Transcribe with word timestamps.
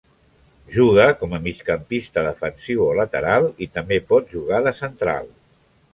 Juga 0.77 1.03
com 1.19 1.35
a 1.37 1.39
migcampista 1.43 2.23
defensiu 2.29 2.81
o 2.85 2.89
lateral 3.03 3.47
i 3.67 3.69
també 3.79 4.03
pot 4.15 4.37
jugar 4.37 4.67
de 4.69 4.75
central. 4.83 5.33